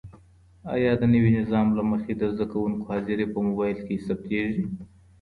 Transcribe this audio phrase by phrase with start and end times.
[0.73, 4.63] آیا د نوي نظام له مخې د زده کوونکو حاضري په موبایل کي ثبتيږي؟